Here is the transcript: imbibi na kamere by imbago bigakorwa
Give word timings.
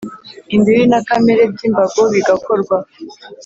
imbibi 0.55 0.83
na 0.91 0.99
kamere 1.07 1.43
by 1.53 1.61
imbago 1.67 2.01
bigakorwa 2.13 2.77